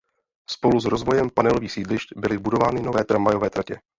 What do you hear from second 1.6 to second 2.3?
sídlišť